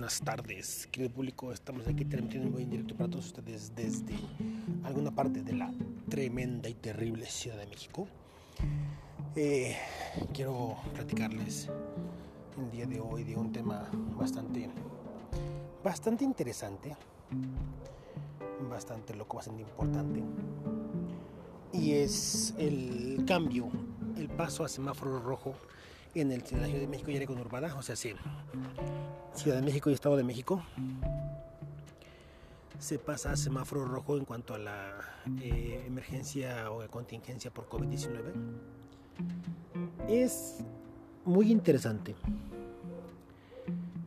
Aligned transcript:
buenas 0.00 0.22
tardes, 0.22 0.88
querido 0.90 1.12
público. 1.12 1.52
Estamos 1.52 1.86
aquí 1.86 2.06
transmitiendo 2.06 2.58
en 2.58 2.70
directo 2.70 2.94
para 2.94 3.10
todos 3.10 3.26
ustedes 3.26 3.74
desde 3.76 4.14
alguna 4.82 5.10
parte 5.10 5.42
de 5.42 5.52
la 5.52 5.70
tremenda 6.08 6.70
y 6.70 6.74
terrible 6.74 7.26
Ciudad 7.26 7.58
de 7.58 7.66
México. 7.66 8.08
Eh, 9.36 9.76
quiero 10.32 10.78
platicarles 10.94 11.68
el 12.56 12.70
día 12.70 12.86
de 12.86 12.98
hoy 12.98 13.24
de 13.24 13.36
un 13.36 13.52
tema 13.52 13.90
bastante, 14.16 14.70
bastante 15.84 16.24
interesante, 16.24 16.96
bastante 18.70 19.14
loco, 19.14 19.36
bastante 19.36 19.60
importante. 19.60 20.22
Y 21.74 21.92
es 21.92 22.54
el 22.56 23.22
cambio, 23.26 23.68
el 24.16 24.30
paso 24.30 24.64
a 24.64 24.68
semáforo 24.70 25.20
rojo 25.20 25.56
en 26.14 26.32
el 26.32 26.42
Ciudad 26.42 26.66
de 26.66 26.86
México 26.86 27.10
y 27.10 27.16
área 27.16 27.26
conurbada, 27.26 27.74
o 27.76 27.82
sea, 27.82 27.96
sí, 27.96 28.14
Ciudad 29.34 29.56
de 29.56 29.62
México 29.62 29.90
y 29.90 29.92
Estado 29.92 30.16
de 30.16 30.24
México, 30.24 30.62
se 32.78 32.98
pasa 32.98 33.32
a 33.32 33.36
semáforo 33.36 33.84
rojo 33.84 34.16
en 34.16 34.24
cuanto 34.24 34.54
a 34.54 34.58
la 34.58 34.94
eh, 35.40 35.84
emergencia 35.86 36.70
o 36.70 36.86
contingencia 36.88 37.52
por 37.52 37.68
COVID-19. 37.68 38.32
Es 40.08 40.58
muy 41.24 41.52
interesante 41.52 42.16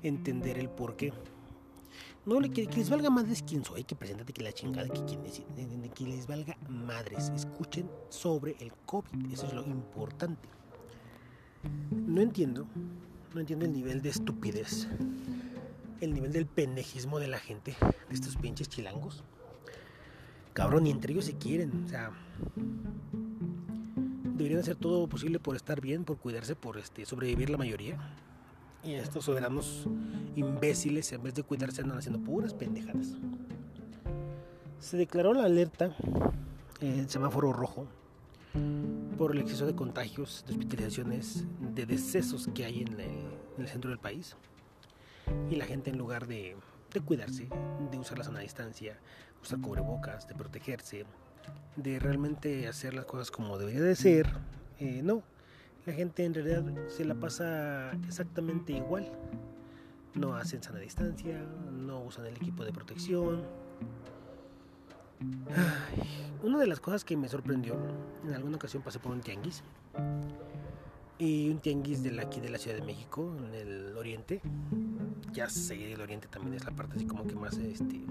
entender 0.02 0.58
el 0.58 0.70
por 0.70 0.96
qué. 0.96 1.14
No, 2.26 2.40
que, 2.40 2.68
que 2.68 2.78
les 2.78 2.90
valga 2.90 3.10
madres 3.10 3.44
quién 3.46 3.66
soy, 3.66 3.84
que 3.84 3.96
preséntate 3.96 4.32
que 4.32 4.44
la 4.44 4.54
chingada, 4.54 4.88
que, 4.88 5.04
quién 5.04 5.26
es, 5.26 5.42
que 5.94 6.04
les 6.06 6.26
valga 6.26 6.58
madres. 6.70 7.32
Escuchen 7.36 7.90
sobre 8.10 8.56
el 8.60 8.72
COVID, 8.86 9.32
eso 9.32 9.46
es 9.46 9.54
lo 9.54 9.64
importante. 9.66 10.48
No 11.92 12.22
entiendo, 12.22 12.68
no 13.34 13.40
entiendo 13.40 13.66
el 13.66 13.74
nivel 13.74 14.02
de 14.02 14.10
estupidez, 14.10 14.88
el 16.02 16.14
nivel 16.14 16.32
del 16.32 16.46
penejismo 16.46 17.20
de 17.20 17.28
la 17.28 17.40
gente, 17.40 17.76
de 18.10 18.14
estos 18.14 18.36
pinches 18.36 18.70
chilangos. 18.70 19.24
Cabrón, 20.54 20.84
ni 20.84 20.92
entre 20.92 21.14
ellos 21.14 21.26
se 21.26 21.38
quieren, 21.38 21.86
o 21.86 21.88
sea, 21.88 22.12
deberían 24.36 24.60
hacer 24.60 24.76
todo 24.76 25.02
lo 25.02 25.08
posible 25.08 25.40
por 25.40 25.56
estar 25.56 25.82
bien, 25.82 26.04
por 26.04 26.18
cuidarse, 26.18 26.56
por 26.56 26.78
este, 26.78 27.06
sobrevivir 27.06 27.50
la 27.50 27.58
mayoría. 27.58 27.98
Y 28.84 28.94
estos 28.94 29.26
soberanos 29.26 29.88
imbéciles, 30.36 31.12
en 31.14 31.24
vez 31.24 31.34
de 31.34 31.44
cuidarse, 31.44 31.82
andan 31.82 31.98
haciendo 31.98 32.20
puras 32.20 32.54
pendejadas. 32.54 33.16
Se 34.80 34.98
declaró 34.98 35.34
la 35.34 35.46
alerta, 35.46 35.96
el 36.82 37.10
semáforo 37.10 37.54
rojo, 37.54 37.88
por 39.18 39.32
el 39.32 39.40
exceso 39.40 39.66
de 39.66 39.76
contagios, 39.76 40.44
de 40.48 40.54
hospitalizaciones, 40.54 41.46
de 41.60 41.86
decesos 41.86 42.50
que 42.54 42.66
hay 42.66 42.82
en 42.82 43.00
el, 43.58 43.68
centro 43.68 43.90
del 43.90 44.00
país. 44.00 44.36
Y 45.50 45.56
la 45.56 45.66
gente 45.66 45.90
en 45.90 45.98
lugar 45.98 46.28
de, 46.28 46.56
cuidarse, 47.06 47.48
de 47.92 47.98
usar 47.98 48.18
la 48.18 48.26
de 48.26 48.42
distancia, 48.42 49.00
usar 49.42 49.62
cubrebocas, 49.62 50.28
de 50.28 50.36
protegerse, 50.36 51.06
de 51.76 52.00
realmente 52.00 52.68
hacer 52.68 52.94
las 52.94 53.06
cosas 53.06 53.32
como 53.32 53.58
debería 53.58 53.82
de 53.82 53.96
ser, 53.96 54.28
eh, 54.80 55.02
no. 55.04 55.24
La 55.86 55.94
gente 55.94 56.24
en 56.24 56.34
realidad 56.34 56.64
se 56.88 57.04
la 57.04 57.16
pasa 57.16 57.92
exactamente 58.08 58.74
igual. 58.74 59.12
No 60.16 60.36
hacen 60.36 60.64
sana 60.64 60.80
distancia, 60.80 61.44
no 61.72 62.04
usan 62.04 62.26
el 62.26 62.36
equipo 62.36 62.64
de 62.64 62.72
protección, 62.72 63.44
una 66.44 66.60
de 66.60 66.68
las 66.68 66.80
cosas 66.80 67.04
que 67.04 67.16
me 67.16 67.28
sorprendió, 67.30 67.76
en 68.26 68.34
alguna 68.34 68.58
ocasión 68.58 68.84
pasé 68.84 69.00
por 69.00 69.12
un 69.12 69.22
tianguis, 69.22 69.64
y 71.20 71.50
un 71.50 71.60
tianguis 71.60 72.04
de 72.04 72.20
aquí 72.20 72.42
de 72.42 72.50
la 72.50 72.58
Ciudad 72.58 72.78
de 72.78 72.84
México, 72.84 73.36
en 73.38 73.54
el 73.54 73.98
oriente. 73.98 74.42
Ya 75.32 75.50
sé, 75.50 75.94
el 75.94 76.02
oriente 76.02 76.28
también 76.28 76.56
es 76.56 76.66
la 76.66 76.72
parte 76.72 76.98
así 76.98 77.06
como 77.06 77.26
que 77.26 77.36
más, 77.36 77.58
este, 77.58 78.02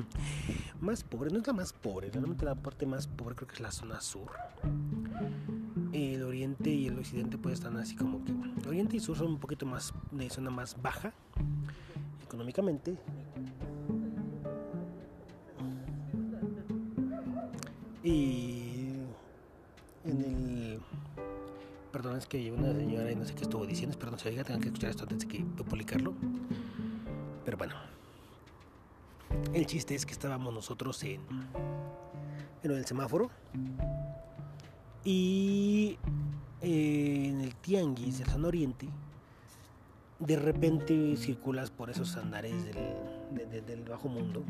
más 0.80 1.02
pobre, 1.02 1.30
no 1.30 1.38
es 1.38 1.46
la 1.46 1.52
más 1.52 1.72
pobre, 1.72 2.10
realmente 2.10 2.44
la 2.44 2.54
parte 2.54 2.86
más 2.86 3.06
pobre 3.06 3.34
creo 3.34 3.48
que 3.48 3.54
es 3.54 3.60
la 3.60 3.72
zona 3.72 4.00
sur. 4.00 4.30
El 5.92 6.22
oriente 6.22 6.70
y 6.70 6.86
el 6.86 6.98
occidente 6.98 7.38
pues 7.38 7.54
están 7.54 7.76
así 7.78 7.96
como 7.96 8.24
que, 8.24 8.32
oriente 8.68 8.96
y 8.96 9.00
sur 9.00 9.16
son 9.16 9.28
un 9.28 9.38
poquito 9.38 9.66
más, 9.66 9.92
de 10.12 10.30
zona 10.30 10.50
más 10.50 10.80
baja 10.80 11.12
económicamente, 12.22 12.96
Y 18.06 18.92
en 20.04 20.22
el. 20.22 20.80
Perdón, 21.90 22.18
es 22.18 22.26
que 22.26 22.52
una 22.52 22.72
señora 22.72 23.10
y 23.10 23.16
no 23.16 23.24
sé 23.24 23.34
qué 23.34 23.42
estuvo 23.42 23.66
diciendo. 23.66 23.98
Perdón, 23.98 24.20
si 24.20 24.28
oiga, 24.28 24.44
tengo 24.44 24.60
que 24.60 24.66
escuchar 24.66 24.90
esto 24.90 25.02
antes 25.02 25.18
de, 25.18 25.26
que, 25.26 25.44
publicarlo. 25.64 26.14
Pero 27.44 27.56
bueno. 27.56 27.74
El 29.52 29.66
chiste 29.66 29.96
es 29.96 30.06
que 30.06 30.12
estábamos 30.12 30.54
nosotros 30.54 31.02
en. 31.02 31.20
En 32.62 32.70
el 32.70 32.86
semáforo. 32.86 33.28
Y. 35.04 35.98
en 36.60 37.40
el 37.40 37.56
tianguis 37.56 38.18
del 38.18 38.28
San 38.28 38.44
Oriente. 38.44 38.88
De 40.20 40.36
repente 40.36 41.16
circulas 41.16 41.72
por 41.72 41.90
esos 41.90 42.16
andares 42.16 42.54
del, 42.66 43.66
del 43.66 43.82
bajo 43.82 44.08
mundo 44.08 44.44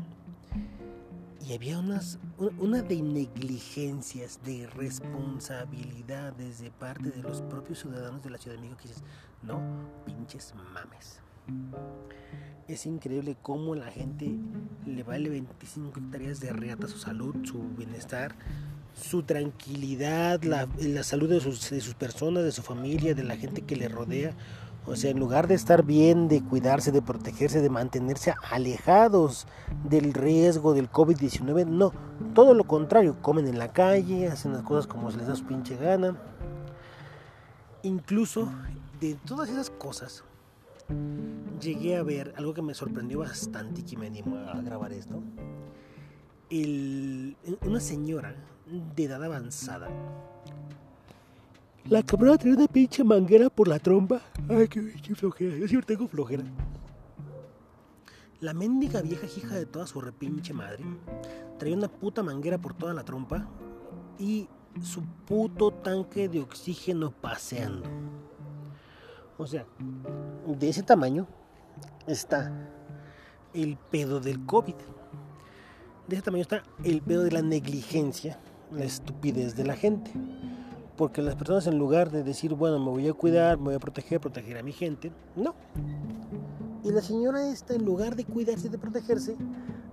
y 1.47 1.53
había 1.53 1.79
unas, 1.79 2.19
una 2.59 2.81
de 2.81 3.01
negligencias, 3.01 4.39
de 4.43 4.67
responsabilidades 4.67 6.59
de 6.59 6.71
parte 6.71 7.09
de 7.09 7.23
los 7.23 7.41
propios 7.41 7.79
ciudadanos 7.79 8.21
de 8.21 8.31
la 8.31 8.37
Ciudad 8.37 8.57
de 8.57 8.63
México 8.63 8.81
que 8.81 8.89
dices, 8.89 9.03
no, 9.43 9.61
pinches 10.05 10.53
mames. 10.73 11.21
Es 12.67 12.85
increíble 12.85 13.37
cómo 13.41 13.75
la 13.75 13.89
gente 13.89 14.35
le 14.85 15.03
vale 15.03 15.29
25 15.29 15.99
hectáreas 15.99 16.41
de 16.41 16.51
reata 16.51 16.89
su 16.89 16.97
salud, 16.97 17.33
su 17.45 17.63
bienestar, 17.77 18.35
su 18.93 19.23
tranquilidad, 19.23 20.43
la, 20.43 20.67
la 20.79 21.03
salud 21.03 21.29
de 21.29 21.39
sus, 21.39 21.69
de 21.69 21.79
sus 21.79 21.93
personas, 21.93 22.43
de 22.43 22.51
su 22.51 22.61
familia, 22.61 23.15
de 23.15 23.23
la 23.23 23.37
gente 23.37 23.61
que 23.61 23.77
le 23.77 23.87
rodea 23.87 24.35
o 24.87 24.95
sea, 24.95 25.11
en 25.11 25.19
lugar 25.19 25.47
de 25.47 25.55
estar 25.55 25.83
bien, 25.83 26.29
de 26.29 26.41
cuidarse, 26.41 26.93
de 26.93 27.01
protegerse, 27.01 27.61
de 27.61 27.69
mantenerse 27.69 28.33
alejados 28.49 29.45
del 29.83 30.13
riesgo 30.13 30.73
del 30.73 30.89
COVID-19, 30.89 31.67
no, 31.67 31.91
todo 32.33 32.53
lo 32.53 32.63
contrario, 32.63 33.21
comen 33.21 33.47
en 33.47 33.59
la 33.59 33.73
calle, 33.73 34.27
hacen 34.27 34.53
las 34.53 34.63
cosas 34.63 34.87
como 34.87 35.11
se 35.11 35.17
les 35.17 35.27
da 35.27 35.35
su 35.35 35.43
pinche 35.43 35.75
gana. 35.75 36.15
Incluso 37.83 38.49
de 39.01 39.15
todas 39.15 39.49
esas 39.49 39.69
cosas, 39.69 40.23
llegué 41.59 41.97
a 41.97 42.03
ver 42.03 42.33
algo 42.37 42.53
que 42.53 42.61
me 42.61 42.73
sorprendió 42.73 43.19
bastante 43.19 43.81
y 43.81 43.83
que 43.83 43.97
me 43.97 44.07
animó 44.07 44.37
a 44.37 44.61
grabar 44.61 44.93
esto. 44.93 45.21
una 46.49 47.79
señora 47.81 48.35
de 48.95 49.03
edad 49.03 49.21
avanzada 49.21 49.89
la 51.89 52.03
cabrona 52.03 52.37
trae 52.37 52.53
una 52.53 52.67
pinche 52.67 53.03
manguera 53.03 53.49
por 53.49 53.67
la 53.67 53.79
trompa. 53.79 54.21
Ay, 54.49 54.67
qué, 54.67 55.15
flojera. 55.15 55.55
Yo 55.55 55.67
siempre 55.67 55.95
tengo 55.95 56.07
flojera. 56.07 56.43
La 58.39 58.53
mendiga 58.53 59.01
vieja 59.01 59.25
hija 59.25 59.55
de 59.55 59.65
toda 59.65 59.87
su 59.87 59.99
repinche 59.99 60.53
madre 60.53 60.83
traía 61.57 61.75
una 61.75 61.87
puta 61.87 62.21
manguera 62.21 62.57
por 62.57 62.73
toda 62.73 62.93
la 62.93 63.03
trompa 63.03 63.47
y 64.19 64.47
su 64.81 65.01
puto 65.25 65.71
tanque 65.71 66.29
de 66.29 66.41
oxígeno 66.41 67.11
paseando. 67.11 67.89
O 69.37 69.47
sea, 69.47 69.65
de 70.45 70.69
ese 70.69 70.83
tamaño 70.83 71.27
está 72.05 72.69
el 73.53 73.77
pedo 73.77 74.19
del 74.19 74.45
COVID. 74.45 74.75
De 76.07 76.15
ese 76.15 76.21
tamaño 76.21 76.43
está 76.43 76.63
el 76.83 77.01
pedo 77.01 77.23
de 77.23 77.31
la 77.31 77.41
negligencia, 77.41 78.39
la 78.71 78.83
estupidez 78.83 79.55
de 79.55 79.63
la 79.63 79.75
gente. 79.75 80.11
Porque 80.97 81.21
las 81.21 81.35
personas 81.35 81.67
en 81.67 81.77
lugar 81.77 82.09
de 82.09 82.23
decir, 82.23 82.55
bueno, 82.55 82.79
me 82.79 82.89
voy 82.89 83.07
a 83.07 83.13
cuidar, 83.13 83.57
me 83.57 83.65
voy 83.65 83.75
a 83.75 83.79
proteger, 83.79 84.19
proteger 84.19 84.57
a 84.57 84.63
mi 84.63 84.73
gente, 84.73 85.11
no. 85.35 85.53
Y 86.83 86.91
la 86.91 87.01
señora 87.01 87.47
esta, 87.49 87.75
en 87.75 87.85
lugar 87.85 88.15
de 88.15 88.25
cuidarse, 88.25 88.67
de 88.67 88.79
protegerse, 88.79 89.37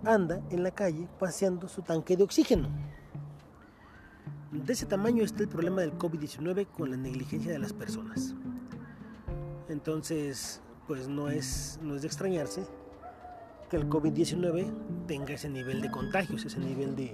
anda 0.04 0.40
en 0.50 0.62
la 0.62 0.70
calle 0.70 1.06
paseando 1.18 1.68
su 1.68 1.82
tanque 1.82 2.16
de 2.16 2.24
oxígeno. 2.24 2.68
De 4.50 4.72
ese 4.72 4.86
tamaño 4.86 5.24
está 5.24 5.42
el 5.42 5.48
problema 5.48 5.82
del 5.82 5.98
COVID-19 5.98 6.68
con 6.68 6.90
la 6.90 6.96
negligencia 6.96 7.52
de 7.52 7.58
las 7.58 7.72
personas. 7.72 8.34
Entonces, 9.68 10.62
pues 10.86 11.08
no 11.08 11.28
es, 11.28 11.78
no 11.82 11.96
es 11.96 12.02
de 12.02 12.06
extrañarse 12.06 12.64
que 13.68 13.76
el 13.76 13.88
COVID-19 13.90 15.06
tenga 15.06 15.34
ese 15.34 15.50
nivel 15.50 15.82
de 15.82 15.90
contagios, 15.90 16.44
ese 16.44 16.60
nivel 16.60 16.94
de, 16.96 17.12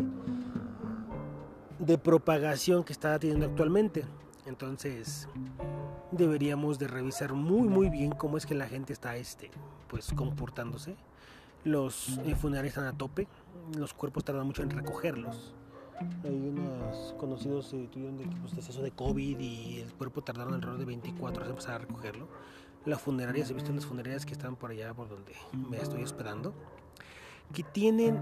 de 1.80 1.98
propagación 1.98 2.84
que 2.84 2.92
está 2.92 3.18
teniendo 3.18 3.46
actualmente. 3.46 4.04
Entonces 4.46 5.28
deberíamos 6.12 6.78
de 6.78 6.88
revisar 6.88 7.32
muy 7.32 7.68
muy 7.68 7.88
bien 7.88 8.12
cómo 8.12 8.36
es 8.36 8.46
que 8.46 8.54
la 8.54 8.66
gente 8.68 8.92
está 8.92 9.16
este, 9.16 9.50
pues 9.88 10.12
comportándose. 10.14 10.96
Los 11.64 12.18
eh, 12.24 12.34
funerales 12.36 12.70
están 12.70 12.86
a 12.86 12.96
tope, 12.96 13.26
los 13.76 13.92
cuerpos 13.92 14.24
tardan 14.24 14.46
mucho 14.46 14.62
en 14.62 14.70
recogerlos. 14.70 15.54
Hay 16.24 16.34
unos 16.34 17.14
conocidos 17.18 17.68
que 17.68 17.86
tuvieron 17.88 18.16
de, 18.16 18.24
pues, 18.24 18.82
de 18.82 18.90
COVID 18.90 19.38
y 19.38 19.80
el 19.80 19.92
cuerpo 19.92 20.22
tardaron 20.22 20.54
alrededor 20.54 20.78
de 20.78 20.86
24 20.86 21.36
horas 21.36 21.46
en 21.46 21.50
empezar 21.50 21.74
a 21.74 21.78
recogerlo. 21.78 22.26
La 22.86 22.96
funeraria, 22.96 23.44
se 23.44 23.52
visten 23.52 23.76
las 23.76 23.84
funerarias 23.84 24.24
que 24.24 24.32
están 24.32 24.56
por 24.56 24.70
allá 24.70 24.94
por 24.94 25.10
donde 25.10 25.34
me 25.52 25.76
estoy 25.76 26.02
hospedando, 26.02 26.54
que 27.52 27.62
tienen 27.62 28.18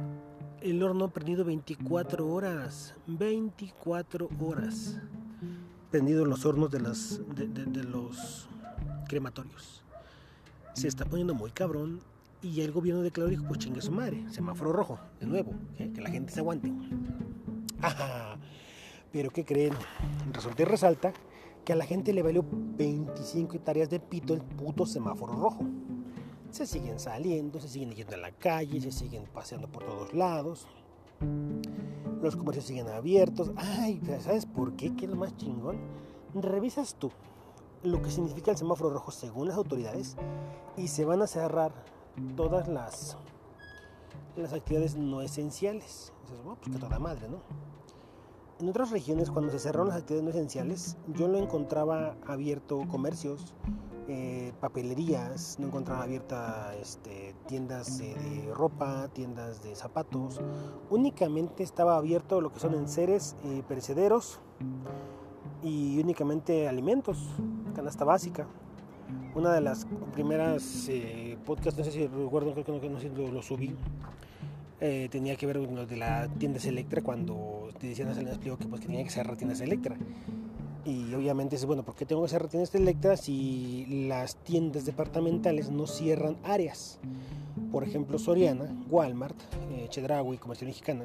el 0.61 0.83
horno 0.83 1.09
prendido 1.09 1.45
24 1.45 2.27
horas. 2.27 2.95
24 3.07 4.29
horas. 4.41 4.99
Prendido 5.91 6.25
los 6.25 6.45
hornos 6.45 6.71
de, 6.71 6.81
los 7.85 8.49
crematorios. 9.09 9.83
Se 10.75 10.89
está 10.89 11.05
poniendo 11.05 11.35
muy 11.35 11.51
cabrón 11.51 12.01
y 12.43 12.61
el 12.61 12.73
gobierno 12.73 13.03
declaró, 13.03 13.31
dijo, 13.31 13.45
pues 13.47 13.59
chingue 13.59 13.81
su 13.81 13.91
madre, 13.91 14.25
semáforo 14.31 14.73
rojo, 14.73 14.99
de 15.19 15.27
nuevo, 15.27 15.53
que 15.77 16.01
la 16.01 16.11
gente 16.11 16.33
se 16.33 16.41
aguante. 16.41 16.73
Pero 19.13 19.31
¿qué 19.31 19.45
creen? 19.45 19.73
Resulta 20.33 20.63
y 20.63 20.65
resalta 20.67 21.13
que 21.65 21.73
a 21.73 21.77
la 21.77 21.85
gente 21.85 22.13
le 22.13 22.23
valió 22.23 22.45
25 22.51 23.57
hectáreas 23.57 23.91
de 23.91 24.01
pito 24.01 24.35
el 24.35 24.43
puto 24.43 24.87
semáforo 24.87 25.35
rojo. 25.35 25.67
Se 26.51 26.67
siguen 26.67 26.99
saliendo, 26.99 27.61
se 27.61 27.69
siguen 27.69 27.93
yendo 27.93 28.15
a 28.15 28.19
la 28.19 28.33
calle, 28.33 28.81
se 28.81 28.91
siguen 28.91 29.25
paseando 29.33 29.69
por 29.69 29.85
todos 29.85 30.15
lados. 30.15 30.67
Los 32.23 32.37
comercios 32.37 32.67
siguen 32.67 32.89
abiertos. 32.89 33.53
Ay, 33.57 34.01
¿sabes 34.21 34.47
por 34.47 34.75
qué? 34.75 34.95
¿Qué 34.97 35.05
es 35.05 35.11
lo 35.11 35.17
más 35.17 35.37
chingón? 35.37 35.79
Revisas 36.35 36.95
tú 36.95 37.11
lo 37.83 38.03
que 38.03 38.11
significa 38.11 38.51
el 38.51 38.57
semáforo 38.57 38.91
rojo 38.91 39.11
según 39.11 39.49
las 39.49 39.57
autoridades 39.57 40.17
y 40.77 40.89
se 40.89 41.05
van 41.05 41.23
a 41.23 41.27
cerrar 41.27 41.73
todas 42.37 42.69
las, 42.69 43.17
las 44.37 44.53
actividades 44.53 44.97
no 44.97 45.23
esenciales. 45.23 46.13
Entonces, 46.21 46.45
bueno, 46.45 46.61
pues 46.61 46.77
que 46.77 46.81
toda 46.81 46.99
madre, 46.99 47.29
¿no? 47.29 47.41
En 48.61 48.69
otras 48.69 48.91
regiones, 48.91 49.31
cuando 49.31 49.53
se 49.53 49.61
cerraron 49.61 49.89
las 49.89 49.99
actividades 49.99 50.25
no 50.25 50.31
esenciales, 50.31 50.97
yo 51.15 51.29
no 51.29 51.39
encontraba 51.39 52.17
abierto 52.27 52.83
comercios, 52.89 53.55
eh, 54.09 54.53
papelerías, 54.61 55.59
no 55.59 55.67
encontraba 55.67 56.03
abiertas 56.03 56.75
este, 56.81 57.35
tiendas 57.47 57.99
de 57.99 58.51
ropa, 58.55 59.09
tiendas 59.13 59.63
de 59.63 59.75
zapatos. 59.77 60.41
Únicamente 60.91 61.63
estaba 61.63 61.97
abierto 61.97 62.41
lo 62.41 62.53
que 62.53 62.59
son 62.59 62.75
enseres 62.75 63.37
eh, 63.45 63.63
perecederos 63.69 64.41
y 65.63 66.01
únicamente 66.01 66.69
alimentos, 66.69 67.19
canasta 67.75 68.05
básica. 68.05 68.47
Una 69.35 69.53
de 69.53 69.61
las 69.61 69.87
primeras 70.13 70.89
eh, 70.89 71.37
podcasts, 71.45 71.79
no 71.79 71.85
sé 71.85 71.93
si 71.93 72.07
recuerdo, 72.07 72.53
creo 72.53 72.81
que 72.81 72.89
no, 72.89 72.99
sé 72.99 73.11
si 73.11 73.31
lo 73.31 73.43
subí, 73.43 73.77
eh, 74.81 75.09
tenía 75.11 75.37
que 75.37 75.47
ver 75.47 75.59
con 75.59 75.75
lo 75.75 75.87
de 75.87 75.97
la 75.97 76.29
tiendas 76.29 76.65
Electra 76.65 77.03
cuando 77.03 77.71
te 77.79 77.89
decían 77.89 78.09
hace 78.09 78.23
explico 78.23 78.57
que 78.59 78.67
pues 78.67 78.81
que 78.81 78.87
tenía 78.87 79.05
que 79.05 79.11
cerrar 79.11 79.37
tiendas 79.37 79.61
Electra. 79.61 79.97
Y 80.89 81.13
obviamente 81.13 81.55
es 81.55 81.67
bueno, 81.67 81.83
¿por 81.83 81.95
qué 81.95 82.07
tengo 82.07 82.23
que 82.23 82.31
cerrar 82.31 82.49
tiendas 82.49 82.75
Electra 82.75 83.19
si 83.19 84.07
las 84.09 84.37
tiendas 84.37 84.87
departamentales 84.87 85.71
no 85.71 85.87
cierran 85.87 86.39
áreas? 86.43 86.99
Por 87.71 87.85
ejemplo, 87.85 88.19
Soriana, 88.19 88.75
Walmart, 88.89 89.37
eh, 89.71 89.87
Chedraui, 89.91 90.39
Comercio 90.39 90.67
Mexicana, 90.67 91.05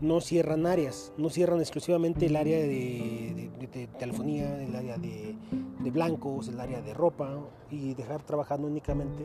no 0.00 0.20
cierran 0.20 0.66
áreas, 0.66 1.12
no 1.16 1.30
cierran 1.30 1.58
exclusivamente 1.58 2.26
el 2.26 2.36
área 2.36 2.58
de, 2.58 3.50
telefonía, 3.98 4.62
el 4.62 4.76
área 4.76 4.96
de, 4.98 5.34
de, 5.80 5.90
blancos, 5.90 6.46
el 6.46 6.60
área 6.60 6.80
de 6.80 6.94
ropa 6.94 7.40
y 7.72 7.94
dejar 7.94 8.22
trabajando 8.22 8.68
únicamente 8.68 9.24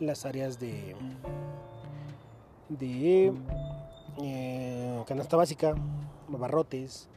las 0.00 0.26
áreas 0.26 0.58
de, 0.58 0.96
de 2.68 3.32
eh, 4.20 5.04
canasta 5.06 5.36
básica, 5.36 5.76
barrotes, 6.26 7.08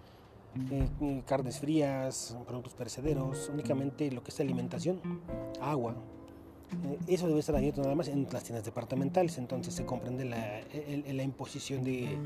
eh, 0.72 0.90
eh, 1.02 1.24
carnes 1.26 1.60
frías, 1.60 2.38
productos 2.46 2.74
perecederos, 2.74 3.50
únicamente 3.54 4.12
lo 4.12 4.24
que 4.24 4.32
es 4.32 4.40
alimentación, 4.40 5.00
agua. 5.62 5.96
eso 7.08 7.28
debe 7.28 7.40
estar 7.40 7.56
abierto 7.56 7.82
nada 7.82 7.96
más 7.96 8.08
en 8.08 8.28
las 8.32 8.44
tiendas 8.44 8.66
departamentales, 8.66 9.38
entonces 9.38 9.74
se 9.74 9.86
comprende 9.86 10.26
la, 10.26 11.24
imposición 11.24 11.84
de, 11.84 12.18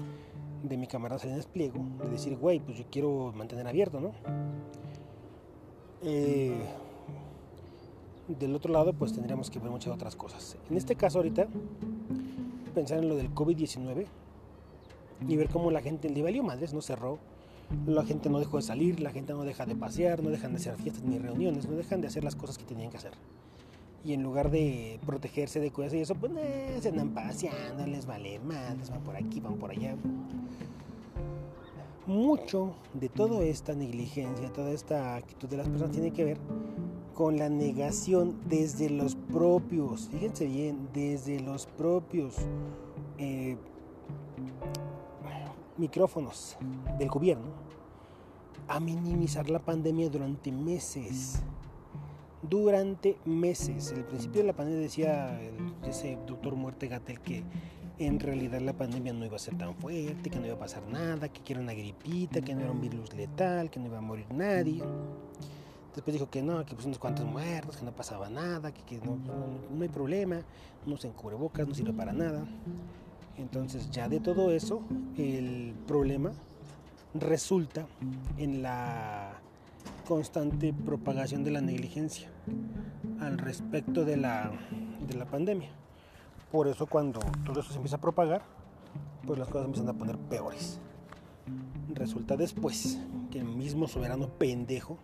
de, 0.63 0.77
mi 0.77 0.87
camarada 0.87 1.19
Salinas 1.19 1.45
Pliego, 1.45 1.83
de 2.03 2.09
decir, 2.09 2.37
güey, 2.37 2.59
pues 2.59 2.77
yo 2.77 2.85
quiero 2.89 3.31
mantener 3.35 3.67
abierto, 3.67 3.99
¿no? 3.99 4.11
del 8.39 8.55
otro 8.55 8.71
lado, 8.71 8.93
pues 8.93 9.13
tendríamos 9.13 9.49
que 9.49 9.59
ver 9.59 9.69
muchas 9.69 9.93
otras 9.93 10.15
cosas. 10.15 10.57
En 10.69 10.77
este 10.77 10.95
caso 10.95 11.19
ahorita, 11.19 11.47
pensar 12.73 12.99
en 12.99 13.09
lo 13.09 13.15
del 13.15 13.33
COVID-19 13.33 14.05
y 15.27 15.35
ver 15.35 15.49
cómo 15.49 15.71
la 15.71 15.81
gente 15.81 16.09
le 16.09 16.21
valió 16.21 16.43
madres, 16.43 16.73
no 16.73 16.81
cerró, 16.81 17.19
la 17.85 18.03
gente 18.03 18.29
no 18.29 18.39
dejó 18.39 18.57
de 18.57 18.63
salir, 18.63 18.99
la 18.99 19.11
gente 19.11 19.33
no 19.33 19.43
deja 19.43 19.65
de 19.65 19.75
pasear, 19.75 20.23
no 20.23 20.29
dejan 20.29 20.51
de 20.51 20.57
hacer 20.57 20.75
fiestas 20.75 21.03
ni 21.03 21.17
reuniones, 21.17 21.67
no 21.67 21.75
dejan 21.75 22.01
de 22.01 22.07
hacer 22.07 22.23
las 22.23 22.35
cosas 22.35 22.57
que 22.57 22.65
tenían 22.65 22.91
que 22.91 22.97
hacer. 22.97 23.13
Y 24.03 24.13
en 24.13 24.23
lugar 24.23 24.49
de 24.49 24.99
protegerse 25.05 25.59
de 25.59 25.71
cosas 25.71 25.93
y 25.93 25.99
eso, 25.99 26.15
pues 26.15 26.31
eh, 26.37 26.77
se 26.81 26.89
andan 26.89 27.09
paseando, 27.13 27.85
les 27.85 28.05
vale 28.05 28.39
madres, 28.39 28.89
van 28.89 29.03
por 29.03 29.15
aquí, 29.15 29.39
van 29.39 29.57
por 29.57 29.71
allá. 29.71 29.95
Mucho 32.07 32.73
de 32.93 33.09
toda 33.09 33.43
esta 33.43 33.73
negligencia, 33.73 34.51
toda 34.51 34.71
esta 34.71 35.15
actitud 35.15 35.47
de 35.47 35.57
las 35.57 35.69
personas 35.69 35.91
tiene 35.91 36.11
que 36.11 36.23
ver 36.23 36.37
con 37.13 37.37
la 37.37 37.49
negación 37.49 38.35
desde 38.49 38.89
los 38.89 39.15
propios, 39.15 40.09
fíjense 40.09 40.47
bien, 40.47 40.89
desde 40.93 41.39
los 41.39 41.67
propios 41.67 42.35
eh, 43.19 43.55
micrófonos 45.77 46.57
del 46.97 47.09
gobierno 47.09 47.47
a 48.67 48.79
minimizar 48.79 49.49
la 49.49 49.59
pandemia 49.59 50.09
durante 50.09 50.51
meses. 50.51 51.41
Durante 52.41 53.17
meses. 53.25 53.91
el 53.91 54.03
principio 54.05 54.41
de 54.41 54.47
la 54.47 54.53
pandemia 54.53 54.81
decía 54.81 55.39
ese 55.85 56.17
doctor 56.25 56.55
Muerte 56.55 56.87
Gatel 56.87 57.19
que 57.19 57.43
en 57.99 58.19
realidad 58.19 58.59
la 58.61 58.73
pandemia 58.73 59.13
no 59.13 59.25
iba 59.25 59.35
a 59.35 59.39
ser 59.39 59.57
tan 59.57 59.75
fuerte, 59.75 60.29
que 60.29 60.39
no 60.39 60.45
iba 60.45 60.55
a 60.55 60.59
pasar 60.59 60.83
nada, 60.87 61.29
que 61.29 61.53
era 61.53 61.61
una 61.61 61.73
gripita, 61.73 62.41
que 62.41 62.55
no 62.55 62.61
era 62.61 62.71
un 62.71 62.81
virus 62.81 63.13
letal, 63.13 63.69
que 63.69 63.79
no 63.79 63.87
iba 63.87 63.99
a 63.99 64.01
morir 64.01 64.25
nadie. 64.33 64.81
Después 65.93 66.13
dijo 66.13 66.29
que 66.29 66.41
no, 66.41 66.65
que 66.65 66.73
pues 66.73 66.85
unos 66.85 66.97
cuantos 66.97 67.25
muertos, 67.25 67.77
que 67.77 67.85
no 67.85 67.91
pasaba 67.91 68.29
nada, 68.29 68.73
que, 68.73 68.97
no, 68.99 69.17
no, 69.17 69.81
hay 69.81 69.89
problema, 69.89 70.41
no 70.85 70.97
se 70.97 71.07
encubre 71.07 71.35
bocas, 71.35 71.67
no 71.67 71.75
sirve 71.75 71.93
para 71.93 72.13
nada. 72.13 72.45
Entonces 73.41 73.89
ya 73.89 74.07
de 74.07 74.19
todo 74.19 74.51
eso, 74.51 74.83
el 75.17 75.73
problema 75.87 76.31
resulta 77.15 77.87
en 78.37 78.61
la 78.61 79.33
constante 80.07 80.73
propagación 80.73 81.43
de 81.43 81.49
la 81.49 81.59
negligencia 81.59 82.29
al 83.19 83.39
respecto 83.39 84.05
de 84.05 84.17
la, 84.17 84.51
de 85.07 85.15
la 85.15 85.25
pandemia. 85.25 85.69
Por 86.51 86.67
eso 86.67 86.85
cuando 86.85 87.19
todo 87.43 87.61
eso 87.61 87.71
se 87.71 87.77
empieza 87.77 87.95
a 87.95 88.01
propagar, 88.01 88.43
pues 89.25 89.39
las 89.39 89.47
cosas 89.47 89.65
empiezan 89.65 89.89
a 89.89 89.97
poner 89.97 90.17
peores. 90.17 90.79
Resulta 91.93 92.37
después 92.37 92.99
que 93.31 93.39
el 93.39 93.45
mismo 93.45 93.87
soberano 93.87 94.27
pendejo 94.29 94.99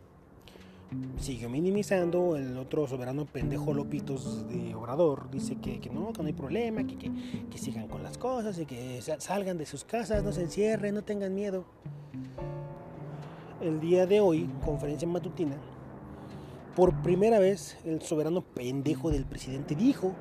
sigue 1.20 1.48
minimizando. 1.48 2.36
El 2.36 2.58
otro 2.58 2.88
soberano 2.88 3.26
pendejo 3.26 3.74
Lopitos 3.74 4.48
de 4.50 4.76
Obrador 4.76 5.30
dice 5.30 5.56
que, 5.56 5.80
no, 5.92 6.14
que 6.14 6.22
no 6.22 6.28
hay 6.28 6.34
problema, 6.34 6.86
que, 6.86 6.98
que, 6.98 7.58
sigan 7.58 7.88
con 7.88 8.04
las 8.04 8.18
cosas 8.18 8.60
y 8.60 8.66
que 8.66 9.02
salgan 9.02 9.58
de 9.58 9.66
sus 9.66 9.84
casas, 9.84 10.24
no 10.24 10.32
se 10.32 10.44
encierren, 10.44 10.96
no 10.96 11.04
tengan 11.04 11.34
miedo. 11.34 11.66
El 13.62 13.80
día 13.80 14.06
de 14.06 14.20
hoy, 14.20 14.50
conferencia 14.64 15.08
matutina, 15.08 15.56
por 16.76 17.02
primera 17.02 17.40
vez 17.40 17.78
el 17.86 18.02
soberano 18.02 18.42
pendejo 18.42 19.10
del 19.10 19.26
presidente 19.26 19.76
dijo 19.76 20.14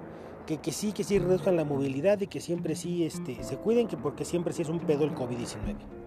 que, 0.46 0.58
que 0.58 0.72
sí, 0.72 0.92
que 0.92 1.04
sí 1.04 1.18
reduzcan 1.18 1.56
la 1.56 1.64
movilidad 1.64 2.20
y 2.20 2.28
que 2.28 2.40
siempre 2.40 2.76
sí 2.76 3.04
este, 3.04 3.42
se 3.42 3.56
cuiden, 3.58 3.88
que 3.88 3.96
porque 3.96 4.24
siempre 4.24 4.54
sí 4.54 4.62
es 4.62 4.68
un 4.70 4.78
pedo 4.78 5.04
el 5.04 5.14
COVID-19. 5.14 6.05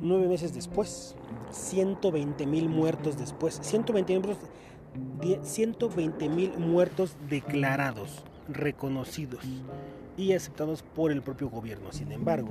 Nueve 0.00 0.28
meses 0.28 0.54
después, 0.54 1.16
120 1.50 2.46
mil 2.46 2.68
muertos 2.68 3.18
después, 3.18 3.58
120 3.62 4.18
mil 6.28 6.58
muertos 6.58 7.16
declarados, 7.28 8.24
reconocidos 8.48 9.44
y 10.16 10.32
aceptados 10.32 10.82
por 10.82 11.12
el 11.12 11.22
propio 11.22 11.50
gobierno. 11.50 11.92
Sin 11.92 12.12
embargo, 12.12 12.50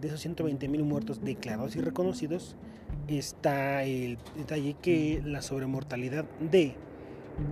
de 0.00 0.08
esos 0.08 0.20
120 0.20 0.68
mil 0.68 0.84
muertos 0.84 1.22
declarados 1.22 1.76
y 1.76 1.80
reconocidos, 1.80 2.56
está 3.08 3.82
el 3.84 4.18
detalle 4.36 4.74
que 4.80 5.22
la 5.24 5.42
sobremortalidad 5.42 6.24
de 6.40 6.76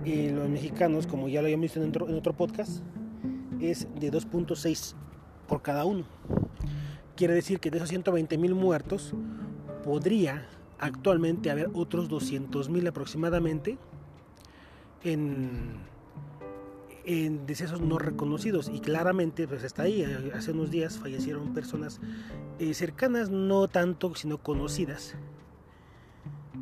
eh, 0.05 0.31
los 0.33 0.49
mexicanos, 0.49 1.07
como 1.07 1.29
ya 1.29 1.41
lo 1.41 1.47
habíamos 1.47 1.63
visto 1.63 1.81
en 1.81 1.89
otro, 1.89 2.07
en 2.09 2.15
otro 2.15 2.33
podcast, 2.33 2.81
es 3.59 3.87
de 3.99 4.11
2.6 4.11 4.95
por 5.47 5.61
cada 5.61 5.85
uno. 5.85 6.05
Quiere 7.17 7.33
decir 7.33 7.59
que 7.59 7.71
de 7.71 7.77
esos 7.77 7.89
120 7.89 8.37
mil 8.37 8.53
muertos, 8.53 9.13
podría 9.83 10.47
actualmente 10.79 11.49
haber 11.49 11.71
otros 11.73 12.09
200.000 12.09 12.87
aproximadamente 12.87 13.79
en, 15.03 15.85
decesos 17.47 17.81
no 17.81 17.97
reconocidos 17.97 18.69
y 18.71 18.81
claramente 18.81 19.47
pues 19.47 19.63
está 19.63 19.83
ahí. 19.83 20.03
Hace 20.35 20.51
unos 20.51 20.69
días 20.69 20.99
fallecieron 20.99 21.55
personas 21.55 22.01
eh, 22.59 22.73
cercanas, 22.75 23.31
no 23.31 23.67
tanto 23.67 24.13
sino 24.13 24.37
conocidas. 24.37 25.15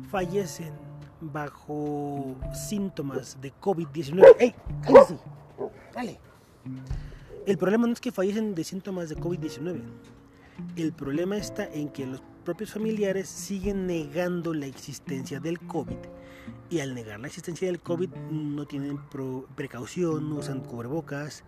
Fallecen 0.08 0.72
bajo 1.20 2.36
síntomas 2.54 3.40
de 3.42 3.52
COVID-19. 3.52 4.36
¡Ey! 4.38 4.54
¡Cállate! 4.82 5.18
¡Dale! 5.94 6.18
El 7.44 7.58
problema 7.58 7.86
no 7.86 7.92
es 7.92 8.00
que 8.00 8.10
fallecen 8.10 8.54
de 8.54 8.64
síntomas 8.64 9.10
de 9.10 9.16
COVID-19. 9.16 9.82
El 10.76 10.92
problema 10.92 11.36
está 11.36 11.66
en 11.72 11.88
que 11.88 12.06
los 12.06 12.22
propios 12.44 12.72
familiares 12.72 13.28
siguen 13.28 13.86
negando 13.86 14.54
la 14.54 14.66
existencia 14.66 15.40
del 15.40 15.58
COVID 15.60 15.96
y 16.70 16.80
al 16.80 16.94
negar 16.94 17.20
la 17.20 17.26
existencia 17.26 17.66
del 17.68 17.80
COVID 17.80 18.10
no 18.30 18.66
tienen 18.66 18.98
precaución, 19.54 20.28
no 20.28 20.36
usan 20.36 20.60
cubrebocas, 20.60 21.44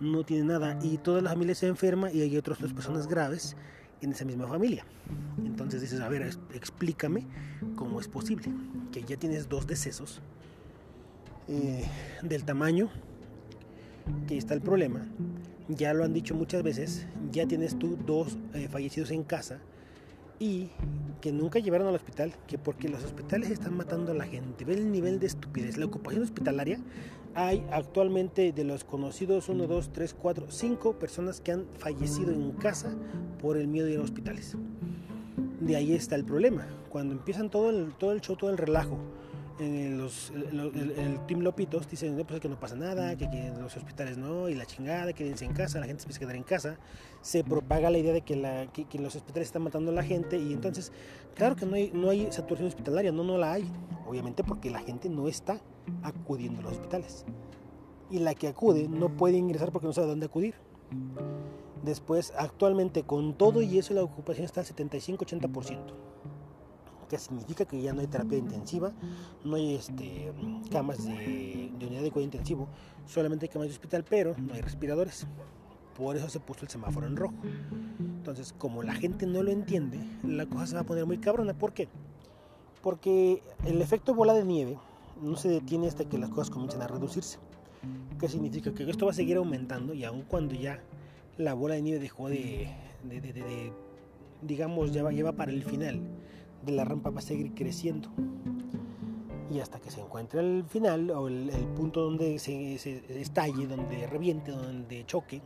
no 0.00 0.24
tienen 0.24 0.48
nada 0.48 0.78
y 0.82 0.98
toda 0.98 1.20
la 1.20 1.30
familia 1.30 1.54
se 1.54 1.66
enferma 1.66 2.10
y 2.10 2.22
hay 2.22 2.36
otras 2.36 2.60
dos 2.60 2.72
personas 2.72 3.06
graves 3.06 3.56
en 4.00 4.12
esa 4.12 4.24
misma 4.24 4.46
familia. 4.46 4.84
Entonces 5.44 5.80
dices, 5.80 6.00
a 6.00 6.08
ver, 6.08 6.36
explícame 6.54 7.26
cómo 7.74 8.00
es 8.00 8.08
posible 8.08 8.52
que 8.92 9.02
ya 9.02 9.16
tienes 9.16 9.48
dos 9.48 9.66
decesos 9.66 10.20
eh, 11.48 11.84
del 12.22 12.44
tamaño 12.44 12.88
que 14.28 14.36
está 14.36 14.54
el 14.54 14.60
problema. 14.60 15.06
Ya 15.68 15.92
lo 15.94 16.04
han 16.04 16.12
dicho 16.12 16.34
muchas 16.34 16.62
veces, 16.62 17.06
ya 17.32 17.46
tienes 17.46 17.78
tú 17.78 17.98
dos 18.06 18.38
eh, 18.54 18.68
fallecidos 18.70 19.10
en 19.10 19.24
casa 19.24 19.58
y 20.38 20.68
que 21.20 21.32
nunca 21.32 21.58
llevaron 21.58 21.88
al 21.88 21.94
hospital, 21.94 22.34
que 22.46 22.58
porque 22.58 22.88
los 22.88 23.02
hospitales 23.04 23.50
están 23.50 23.76
matando 23.76 24.12
a 24.12 24.14
la 24.14 24.26
gente. 24.26 24.64
Ve 24.64 24.74
el 24.74 24.92
nivel 24.92 25.18
de 25.18 25.26
estupidez. 25.26 25.76
La 25.76 25.86
ocupación 25.86 26.22
hospitalaria, 26.22 26.78
hay 27.34 27.66
actualmente 27.72 28.52
de 28.52 28.64
los 28.64 28.84
conocidos 28.84 29.48
1, 29.48 29.66
2, 29.66 29.92
3, 29.92 30.14
4, 30.14 30.46
5 30.48 30.98
personas 30.98 31.40
que 31.40 31.52
han 31.52 31.66
fallecido 31.78 32.32
en 32.32 32.52
casa 32.52 32.94
por 33.40 33.56
el 33.56 33.66
miedo 33.66 33.86
de 33.86 33.94
ir 33.94 33.98
a 33.98 34.02
hospitales. 34.02 34.56
De 35.60 35.76
ahí 35.76 35.94
está 35.94 36.14
el 36.14 36.24
problema. 36.24 36.66
Cuando 36.90 37.14
empiezan 37.14 37.50
todo 37.50 37.70
el, 37.70 37.92
todo 37.94 38.12
el 38.12 38.20
show, 38.20 38.36
todo 38.36 38.50
el 38.50 38.58
relajo, 38.58 38.98
en 39.58 39.98
los, 39.98 40.30
el, 40.30 41.20
Team 41.26 41.40
Lopitos 41.40 41.88
dicen 41.88 42.22
pues 42.26 42.40
que 42.40 42.48
no 42.48 42.58
pasa 42.58 42.76
nada, 42.76 43.16
que, 43.16 43.26
los 43.58 43.76
hospitales 43.76 44.18
no, 44.18 44.48
y 44.48 44.54
la 44.54 44.66
chingada, 44.66 45.12
quédense 45.12 45.44
en 45.44 45.52
casa, 45.52 45.80
la 45.80 45.86
gente 45.86 46.02
se 46.02 46.06
empieza 46.06 46.18
a 46.18 46.26
quedar 46.26 46.36
en 46.36 46.42
casa, 46.42 46.78
se 47.20 47.42
propaga 47.42 47.90
la 47.90 47.98
idea 47.98 48.12
de 48.12 48.22
que, 48.22 48.36
la, 48.36 48.66
que, 48.66 48.98
los 48.98 49.16
hospitales 49.16 49.48
están 49.48 49.62
matando 49.62 49.90
a 49.90 49.94
la 49.94 50.02
gente, 50.02 50.38
y 50.38 50.52
entonces, 50.52 50.92
claro 51.34 51.56
que 51.56 51.66
no 51.66 51.74
hay, 51.74 51.90
no 51.92 52.10
hay 52.10 52.30
saturación 52.30 52.68
hospitalaria, 52.68 53.12
no, 53.12 53.24
no 53.24 53.38
la 53.38 53.52
hay, 53.52 53.70
obviamente 54.06 54.44
porque 54.44 54.70
la 54.70 54.80
gente 54.80 55.08
no 55.08 55.28
está 55.28 55.60
acudiendo 56.02 56.60
a 56.60 56.64
los 56.64 56.72
hospitales. 56.72 57.24
Y 58.10 58.20
la 58.20 58.34
que 58.34 58.48
acude 58.48 58.88
no 58.88 59.16
puede 59.16 59.36
ingresar 59.36 59.72
porque 59.72 59.86
no 59.86 59.92
sabe 59.92 60.06
dónde 60.06 60.26
acudir. 60.26 60.54
Después, 61.82 62.32
actualmente, 62.38 63.02
con 63.02 63.34
todo 63.34 63.62
y 63.62 63.78
eso, 63.78 63.94
la 63.94 64.02
ocupación 64.02 64.44
está 64.44 64.60
al 64.60 64.66
75-80% 64.66 66.15
que 67.08 67.18
significa 67.18 67.64
que 67.64 67.80
ya 67.80 67.92
no 67.92 68.00
hay 68.00 68.06
terapia 68.06 68.38
intensiva, 68.38 68.92
no 69.44 69.56
hay 69.56 69.74
este, 69.74 70.32
camas 70.70 71.04
de, 71.04 71.70
unidad 71.80 72.02
de 72.02 72.10
cuidado 72.10 72.22
intensivo, 72.22 72.68
solamente 73.06 73.46
hay 73.46 73.48
camas 73.50 73.68
de 73.68 73.74
hospital, 73.74 74.04
pero 74.08 74.34
no 74.38 74.54
hay 74.54 74.60
respiradores. 74.60 75.26
Por 75.96 76.16
eso 76.16 76.28
se 76.28 76.40
puso 76.40 76.60
el 76.62 76.68
semáforo 76.68 77.06
en 77.06 77.16
rojo. 77.16 77.34
Entonces, 77.98 78.52
como 78.52 78.82
la 78.82 78.94
gente 78.94 79.26
no 79.26 79.42
lo 79.42 79.50
entiende, 79.50 79.98
la 80.22 80.46
cosa 80.46 80.66
se 80.66 80.74
va 80.74 80.82
a 80.82 80.84
poner 80.84 81.06
muy 81.06 81.18
cabrona. 81.18 81.54
¿Por 81.54 81.72
qué? 81.72 81.88
Porque 82.82 83.42
el 83.64 83.80
efecto 83.80 84.14
bola 84.14 84.34
de 84.34 84.44
nieve 84.44 84.78
no 85.22 85.36
se 85.36 85.48
detiene 85.48 85.88
hasta 85.88 86.04
que 86.04 86.18
las 86.18 86.28
cosas 86.28 86.50
comiencen 86.50 86.82
a 86.82 86.86
reducirse. 86.86 87.38
¿Qué 88.20 88.28
significa? 88.28 88.74
Que 88.74 88.88
esto 88.90 89.06
va 89.06 89.12
a 89.12 89.14
seguir 89.14 89.38
aumentando 89.38 89.94
y 89.94 90.04
aun 90.04 90.22
cuando 90.22 90.54
ya 90.54 90.82
la 91.38 91.54
bola 91.54 91.76
de 91.76 91.82
nieve 91.82 91.98
dejó 91.98 92.28
de, 92.28 92.68
de 93.04 93.72
digamos, 94.42 94.92
ya 94.92 95.10
ya 95.10 95.24
va 95.24 95.32
para 95.32 95.52
el 95.52 95.64
final 95.64 96.00
de 96.66 96.72
la 96.72 96.84
rampa 96.84 97.10
va 97.10 97.20
a 97.20 97.22
seguir 97.22 97.54
creciendo. 97.54 98.10
Y 99.50 99.60
hasta 99.60 99.78
que 99.78 99.90
se 99.90 100.00
encuentre 100.00 100.40
el 100.40 100.64
final 100.64 101.10
o 101.12 101.28
el, 101.28 101.50
punto 101.76 102.02
donde 102.02 102.38
se, 102.38 102.74
estalle, 103.20 103.66
donde 103.66 104.06
reviente, 104.08 104.50
donde 104.50 105.06
choque, 105.06 105.40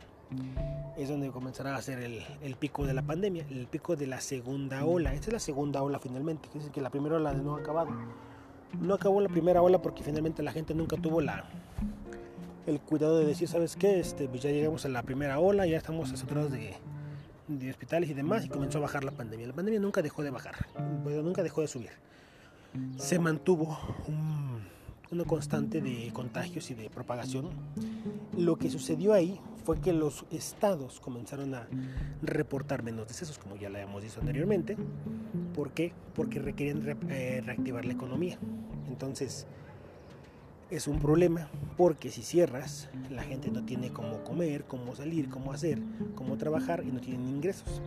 es 0.96 1.08
donde 1.08 1.30
comenzará 1.30 1.76
a 1.76 1.82
ser 1.82 2.00
el, 2.00 2.56
pico 2.56 2.86
de 2.86 2.94
la 2.94 3.02
pandemia, 3.02 3.44
el 3.50 3.66
pico 3.66 3.94
de 3.96 4.06
la 4.06 4.20
segunda 4.20 4.84
ola. 4.84 5.12
Esta 5.12 5.26
es 5.26 5.32
la 5.34 5.38
segunda 5.38 5.82
ola 5.82 5.98
finalmente, 5.98 6.48
que 6.48 6.58
que 6.70 6.80
la 6.80 6.90
primera 6.90 7.16
ola 7.16 7.34
no 7.34 7.56
ha 7.56 7.60
acabado. 7.60 7.90
No 8.80 8.94
acabó 8.94 9.20
la 9.20 9.28
primera 9.28 9.60
ola 9.62 9.82
porque 9.82 10.02
finalmente 10.02 10.42
la 10.42 10.52
gente 10.52 10.74
nunca 10.74 10.96
tuvo 10.96 11.20
la, 11.20 11.44
el 12.66 12.80
cuidado 12.80 13.18
de 13.18 13.26
decir, 13.26 13.48
¿sabes 13.48 13.76
qué? 13.76 14.00
Este, 14.00 14.28
pues 14.28 14.42
ya 14.42 14.50
llegamos 14.50 14.84
a 14.84 14.88
la 14.88 15.02
primera 15.02 15.38
ola, 15.40 15.66
ya 15.66 15.76
estamos 15.76 16.08
saturados 16.10 16.52
de, 16.52 16.74
de 17.58 17.70
hospitales 17.70 18.10
y 18.10 18.14
demás 18.14 18.44
y 18.44 18.48
comenzó 18.48 18.78
a 18.78 18.82
bajar 18.82 19.04
la 19.04 19.12
pandemia. 19.12 19.46
La 19.46 19.52
pandemia 19.52 19.80
nunca 19.80 20.02
dejó 20.02 20.22
de 20.22 20.30
bajar, 20.30 20.54
nunca 21.04 21.42
dejó 21.42 21.60
de 21.60 21.68
subir. 21.68 21.90
Se 22.96 23.18
mantuvo 23.18 23.78
una 25.10 25.24
constante 25.24 25.80
de 25.80 26.10
contagios 26.12 26.70
y 26.70 26.74
de 26.74 26.88
propagación. 26.88 27.50
Lo 28.36 28.56
que 28.56 28.70
sucedió 28.70 29.12
ahí 29.12 29.40
fue 29.64 29.80
que 29.80 29.92
los 29.92 30.24
estados 30.30 31.00
comenzaron 31.00 31.54
a 31.54 31.66
reportar 32.22 32.82
menos 32.82 33.08
decesos, 33.08 33.38
como 33.38 33.56
ya 33.56 33.68
lo 33.68 33.76
habíamos 33.76 34.02
dicho 34.02 34.20
anteriormente. 34.20 34.76
¿Por 35.54 35.72
qué? 35.72 35.92
Porque 36.14 36.38
requerían 36.38 36.82
eh, 37.08 37.42
reactivar 37.44 37.84
la 37.84 37.92
economía. 37.92 38.38
Entonces, 38.88 39.46
es 40.70 40.86
un 40.86 41.00
problema 41.00 41.48
porque 41.76 42.10
si 42.10 42.22
cierras, 42.22 42.88
la 43.10 43.22
gente 43.22 43.50
no 43.50 43.64
tiene 43.64 43.92
cómo 43.92 44.22
comer, 44.22 44.64
cómo 44.64 44.94
salir, 44.94 45.28
cómo 45.28 45.52
hacer, 45.52 45.80
cómo 46.14 46.36
trabajar 46.36 46.84
y 46.84 46.92
no 46.92 47.00
tienen 47.00 47.28
ingresos. 47.28 47.80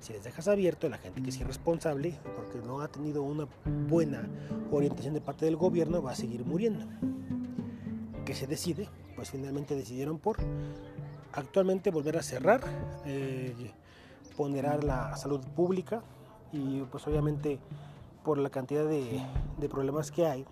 Si 0.00 0.12
les 0.12 0.24
dejas 0.24 0.48
abierto, 0.48 0.88
la 0.88 0.98
gente 0.98 1.22
que 1.22 1.30
es 1.30 1.40
irresponsable, 1.40 2.18
porque 2.36 2.58
no 2.66 2.80
ha 2.80 2.88
tenido 2.88 3.22
una 3.22 3.46
buena 3.88 4.28
orientación 4.70 5.14
de 5.14 5.20
parte 5.20 5.44
del 5.44 5.56
gobierno, 5.56 6.02
va 6.02 6.12
a 6.12 6.16
seguir 6.16 6.44
muriendo. 6.44 6.86
¿Qué 8.24 8.34
se 8.34 8.46
decide? 8.46 8.88
Pues 9.16 9.30
finalmente 9.30 9.74
decidieron 9.74 10.18
por 10.18 10.38
actualmente 11.32 11.90
volver 11.90 12.16
a 12.16 12.22
cerrar, 12.22 12.62
eh, 13.06 13.72
ponderar 14.36 14.84
la 14.84 15.16
salud 15.16 15.40
pública 15.54 16.02
y 16.52 16.80
pues 16.82 17.06
obviamente 17.06 17.58
por 18.24 18.38
la 18.38 18.50
cantidad 18.50 18.84
de, 18.84 19.22
de 19.58 19.68
problemas 19.68 20.10
que 20.10 20.26
hay, 20.26 20.44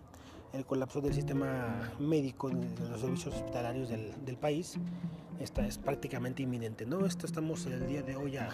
el 0.52 0.64
colapso 0.64 1.00
del 1.00 1.14
sistema 1.14 1.92
médico 1.98 2.48
de 2.48 2.88
los 2.88 3.00
servicios 3.00 3.34
hospitalarios 3.34 3.88
del, 3.88 4.36
país 4.36 4.76
esta 5.40 5.66
es 5.66 5.78
prácticamente 5.78 6.42
inminente. 6.42 6.86
¿no? 6.86 7.06
Esto 7.06 7.26
estamos 7.26 7.66
el 7.66 7.86
día 7.86 8.02
de 8.02 8.16
hoy 8.16 8.36
a 8.36 8.48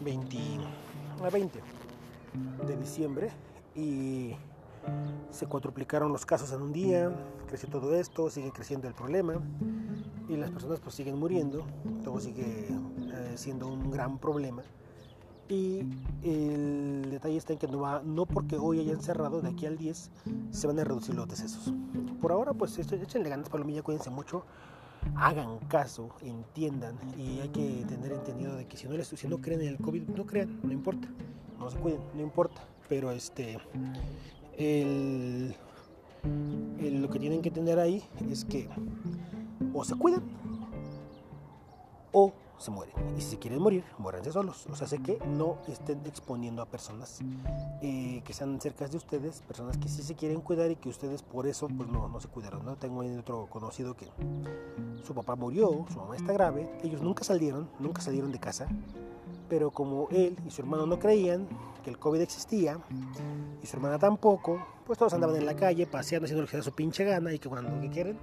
20, 0.00 0.38
a 1.22 1.30
20 1.30 1.60
de 2.66 2.76
diciembre 2.76 3.30
y 3.74 4.34
se 5.30 5.46
cuatriplicaron 5.46 6.12
los 6.12 6.24
casos 6.24 6.52
en 6.52 6.62
un 6.62 6.72
día, 6.72 7.10
creció 7.48 7.68
todo 7.68 7.94
esto, 7.94 8.30
sigue 8.30 8.50
creciendo 8.52 8.88
el 8.88 8.94
problema 8.94 9.34
y 10.28 10.36
las 10.36 10.50
personas 10.50 10.80
pues 10.80 10.94
siguen 10.94 11.18
muriendo, 11.18 11.66
todo 12.04 12.20
sigue 12.20 12.68
eh, 12.68 13.32
siendo 13.36 13.66
un 13.66 13.90
gran 13.90 14.18
problema 14.18 14.62
y 15.48 15.80
el 16.22 17.10
detalle 17.10 17.36
está 17.36 17.52
en 17.52 17.58
que 17.58 17.68
no, 17.68 17.80
va, 17.80 18.02
no 18.04 18.26
porque 18.26 18.56
hoy 18.56 18.80
hayan 18.80 19.00
cerrado, 19.00 19.40
de 19.40 19.48
aquí 19.50 19.66
al 19.66 19.78
10 19.78 20.10
se 20.50 20.66
van 20.66 20.78
a 20.78 20.84
reducir 20.84 21.14
los 21.14 21.28
decesos. 21.28 21.72
Por 22.20 22.32
ahora, 22.32 22.52
pues 22.52 22.78
échenle 22.78 23.28
ganas, 23.28 23.48
palomilla, 23.48 23.82
cuídense 23.82 24.10
mucho, 24.10 24.44
hagan 25.16 25.58
caso, 25.68 26.10
entiendan 26.20 26.96
y 27.16 27.40
hay 27.40 27.48
que 27.48 27.84
tener 27.88 28.12
entendido 28.12 28.56
de 28.56 28.66
que 28.66 28.76
si 28.76 28.86
no, 28.88 28.96
les, 28.96 29.08
si 29.08 29.28
no 29.28 29.38
creen 29.38 29.62
en 29.62 29.68
el 29.68 29.78
COVID, 29.78 30.02
no 30.08 30.26
crean, 30.26 30.60
no 30.62 30.72
importa, 30.72 31.08
no 31.58 31.70
se 31.70 31.78
cuiden, 31.78 32.00
no 32.14 32.22
importa, 32.22 32.60
pero 32.88 33.10
este, 33.10 33.58
el, 34.56 35.54
lo 36.80 37.08
que 37.08 37.18
tienen 37.18 37.42
que 37.42 37.50
tener 37.50 37.78
ahí 37.78 38.02
es 38.30 38.44
que 38.44 38.68
o 39.72 39.84
se 39.84 39.94
cuidan 39.94 40.22
o 42.12 42.32
se 42.58 42.70
mueren. 42.70 42.94
Y 43.16 43.20
si 43.20 43.30
se 43.30 43.38
quieren 43.38 43.60
morir, 43.60 43.84
muéranse 43.98 44.32
solos. 44.32 44.66
O 44.70 44.76
sea, 44.76 44.86
sé 44.86 44.98
que 45.00 45.18
no 45.26 45.58
estén 45.68 46.00
exponiendo 46.06 46.62
a 46.62 46.66
personas 46.66 47.20
eh, 47.82 48.22
que 48.24 48.32
sean 48.32 48.60
cerca 48.60 48.88
de 48.88 48.96
ustedes, 48.96 49.42
personas 49.42 49.76
que 49.78 49.88
sí 49.88 50.02
se 50.02 50.14
quieren 50.14 50.40
cuidar 50.40 50.70
y 50.70 50.76
que 50.76 50.88
ustedes 50.88 51.22
por 51.22 51.46
eso 51.46 51.68
pues 51.68 51.88
no, 51.88 52.08
no 52.08 52.20
se 52.20 52.28
cuidaron. 52.28 52.64
¿no? 52.64 52.76
Tengo 52.76 53.02
otro 53.18 53.46
conocido 53.46 53.94
que 53.94 54.08
su 55.04 55.14
papá 55.14 55.36
murió, 55.36 55.86
su 55.90 55.98
mamá 55.98 56.16
está 56.16 56.32
grave, 56.32 56.70
ellos 56.82 57.02
nunca 57.02 57.24
salieron, 57.24 57.68
nunca 57.78 58.02
salieron 58.02 58.32
de 58.32 58.38
casa, 58.38 58.68
pero 59.48 59.70
como 59.70 60.08
él 60.10 60.36
y 60.46 60.50
su 60.50 60.62
hermano 60.62 60.86
no 60.86 60.98
creían 60.98 61.48
que 61.82 61.90
el 61.90 61.98
COVID 61.98 62.20
existía 62.20 62.78
y 63.62 63.66
su 63.66 63.76
hermana 63.76 63.98
tampoco, 63.98 64.64
pues 64.86 64.98
todos 64.98 65.14
andaban 65.14 65.36
en 65.36 65.46
la 65.46 65.54
calle 65.54 65.86
paseando, 65.86 66.24
haciendo 66.24 66.42
lo 66.42 66.48
que 66.48 66.62
su 66.62 66.72
pinche 66.72 67.04
gana 67.04 67.32
y 67.32 67.38
que 67.38 67.48
cuando 67.48 67.80
que 67.80 67.88
quieren 67.88 68.18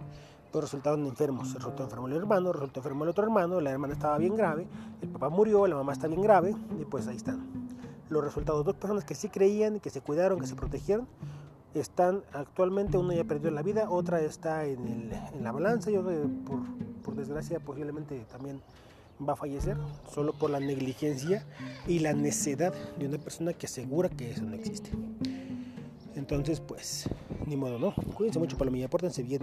resultaron 0.62 1.06
enfermos. 1.06 1.54
Resultó 1.54 1.84
enfermo 1.84 2.08
el 2.08 2.14
hermano, 2.14 2.54
resultó 2.54 2.80
enfermo 2.80 3.04
el 3.04 3.10
otro 3.10 3.24
hermano, 3.24 3.62
la 3.62 3.72
hermana 3.72 3.94
estaba 3.94 4.18
bien 4.18 4.36
grave, 4.36 4.68
el 5.02 5.10
papá 5.10 5.30
murió, 5.30 5.68
la 5.68 5.76
mamá 5.76 5.94
está 5.94 6.08
bien 6.08 6.22
grave, 6.22 6.56
y 6.80 6.86
pues 6.86 7.08
ahí 7.08 7.18
están. 7.18 7.46
Los 8.10 8.24
resultados, 8.24 8.66
dos 8.66 8.76
personas 8.76 9.04
que 9.04 9.16
sí 9.16 9.30
creían, 9.30 9.80
que 9.80 9.90
se 9.90 10.02
cuidaron, 10.02 10.40
que 10.40 10.48
se 10.48 10.56
protegieron, 10.56 11.08
están 11.74 12.24
actualmente, 12.34 12.98
una 12.98 13.16
ya 13.16 13.24
perdió 13.24 13.52
la 13.52 13.62
vida, 13.62 13.90
otra 13.90 14.22
está 14.22 14.66
en, 14.66 14.88
el, 14.88 15.12
en 15.12 15.44
la 15.44 15.52
balanza 15.52 15.92
y 15.92 15.98
otra, 15.98 16.14
por, 16.46 16.60
por 17.04 17.16
desgracia, 17.16 17.60
posiblemente 17.60 18.26
también 18.32 18.62
va 19.28 19.34
a 19.34 19.36
fallecer 19.36 19.78
solo 20.14 20.34
por 20.34 20.50
la 20.50 20.60
negligencia 20.60 21.46
y 21.88 22.00
la 22.00 22.14
necedad 22.14 22.74
de 22.98 23.08
una 23.08 23.18
persona 23.18 23.54
que 23.54 23.66
asegura 23.66 24.10
que 24.10 24.32
eso 24.32 24.44
no 24.44 24.56
existe. 24.56 24.92
Entonces, 26.16 26.60
pues, 26.62 27.10
ni 27.46 27.56
modo, 27.56 27.78
¿no? 27.78 27.94
Cuídense 28.16 28.40
mucho, 28.40 28.58
Palomilla, 28.58 28.90
pórtense 28.90 29.22
bien, 29.24 29.42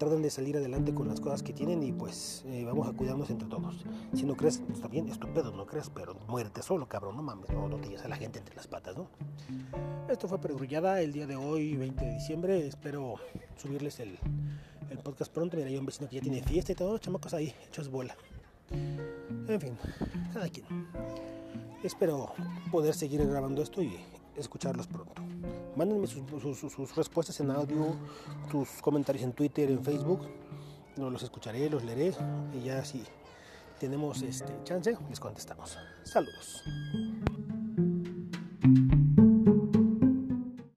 traten 0.00 0.22
de 0.22 0.30
salir 0.30 0.56
adelante 0.56 0.94
con 0.94 1.08
las 1.08 1.20
cosas 1.20 1.42
que 1.42 1.52
tienen 1.52 1.82
y 1.82 1.92
pues 1.92 2.42
eh, 2.46 2.64
vamos 2.64 2.88
a 2.88 2.92
cuidarnos 2.92 3.28
entre 3.28 3.46
todos. 3.46 3.84
Si 4.14 4.24
no 4.24 4.34
crees, 4.34 4.62
está 4.72 4.88
bien, 4.88 5.06
estúpido, 5.08 5.52
no 5.52 5.66
crees, 5.66 5.90
pero 5.90 6.16
muérete 6.26 6.62
solo, 6.62 6.88
cabrón, 6.88 7.16
no 7.16 7.22
mames, 7.22 7.50
no, 7.50 7.68
no 7.68 7.76
te 7.76 7.88
lleves 7.88 8.06
a 8.06 8.08
la 8.08 8.16
gente 8.16 8.38
entre 8.38 8.56
las 8.56 8.66
patas, 8.66 8.96
¿no? 8.96 9.08
Esto 10.08 10.26
fue 10.26 10.40
Pergrullada 10.40 11.02
el 11.02 11.12
día 11.12 11.26
de 11.26 11.36
hoy, 11.36 11.76
20 11.76 12.02
de 12.02 12.14
diciembre, 12.14 12.66
espero 12.66 13.16
subirles 13.58 14.00
el, 14.00 14.18
el 14.88 14.98
podcast 15.00 15.30
pronto. 15.30 15.58
Mira, 15.58 15.68
hay 15.68 15.76
un 15.76 15.84
vecino 15.84 16.08
que 16.08 16.16
ya 16.16 16.22
tiene 16.22 16.42
fiesta 16.42 16.72
y 16.72 16.76
todo, 16.76 16.96
chamacos 16.96 17.34
ahí, 17.34 17.54
hechos 17.68 17.90
bola. 17.90 18.16
En 18.70 19.60
fin, 19.60 19.76
cada 20.32 20.48
quien. 20.48 20.64
Espero 21.84 22.32
poder 22.72 22.94
seguir 22.94 23.26
grabando 23.26 23.62
esto 23.62 23.82
y 23.82 23.98
escucharlos 24.40 24.86
pronto. 24.86 25.22
Mándenme 25.76 26.06
sus, 26.06 26.96
respuestas 26.96 27.38
en 27.40 27.50
audio, 27.50 27.94
sus 28.50 28.68
comentarios 28.82 29.24
en 29.24 29.32
Twitter, 29.32 29.70
en 29.70 29.82
Facebook. 29.84 30.26
Los 30.96 31.22
escucharé, 31.22 31.70
los 31.70 31.84
leeré 31.84 32.12
y 32.54 32.64
ya 32.64 32.84
si 32.84 33.04
tenemos 33.78 34.22
este 34.22 34.52
chance 34.64 34.96
les 35.08 35.20
contestamos. 35.20 35.78
Saludos. 36.04 36.64